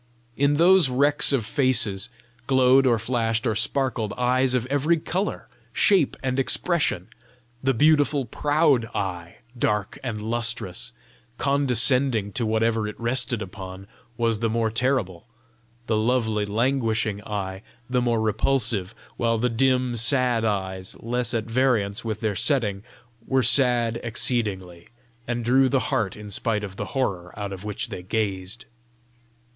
[0.35, 2.09] In those wrecks of faces,
[2.47, 7.09] glowed or flashed or sparkled eyes of every colour, shape, and expression.
[7.61, 10.91] The beautiful, proud eye, dark and lustrous,
[11.37, 13.85] condescending to whatever it rested upon,
[14.17, 15.27] was the more terrible;
[15.85, 22.03] the lovely, languishing eye, the more repulsive; while the dim, sad eyes, less at variance
[22.03, 22.81] with their setting,
[23.27, 24.87] were sad exceedingly,
[25.27, 28.65] and drew the heart in spite of the horror out of which they gazed.